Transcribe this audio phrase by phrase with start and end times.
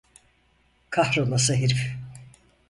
[0.89, 1.95] Kahrolası herif!